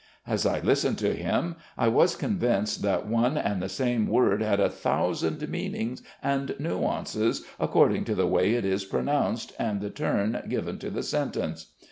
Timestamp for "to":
0.97-1.13, 8.05-8.15, 10.79-10.89